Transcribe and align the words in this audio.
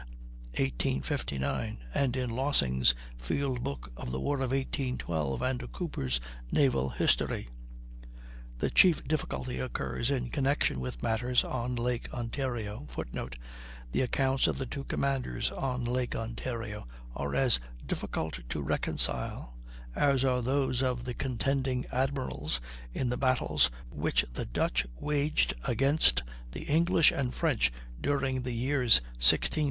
(1859), 0.57 1.77
and 1.93 2.17
in 2.17 2.31
Lossing's 2.31 2.95
"Field 3.19 3.63
Book 3.63 3.91
of 3.95 4.09
the 4.09 4.19
War 4.19 4.37
of 4.37 4.49
1812," 4.49 5.43
and 5.43 5.71
Cooper's 5.71 6.19
"Naval 6.51 6.89
History." 6.89 7.49
The 8.57 8.71
chief 8.71 9.03
difficulty 9.07 9.59
occurs 9.59 10.09
in 10.09 10.31
connection 10.31 10.79
with 10.79 11.03
matters 11.03 11.43
on 11.43 11.75
Lake 11.75 12.11
Ontario, 12.15 12.87
[Footnote: 12.89 13.37
The 13.91 14.01
accounts 14.01 14.47
of 14.47 14.57
the 14.57 14.65
two 14.65 14.85
commanders 14.85 15.51
on 15.51 15.85
Lake 15.85 16.15
Ontario 16.15 16.87
are 17.15 17.35
as 17.35 17.59
difficult 17.85 18.39
to 18.49 18.59
reconcile 18.59 19.55
as 19.95 20.25
are 20.25 20.41
those 20.41 20.81
of 20.81 21.03
the 21.05 21.13
contending 21.13 21.85
admirals 21.91 22.59
in 22.91 23.09
the 23.09 23.17
battles 23.17 23.69
which 23.91 24.25
the 24.33 24.45
Dutch 24.45 24.87
waged 24.99 25.53
against 25.65 26.23
the 26.53 26.63
English 26.63 27.11
and 27.11 27.35
French 27.35 27.71
during 28.01 28.41
the 28.41 28.51
years 28.51 28.95
1672 28.95 29.01
1675. 29.21 29.57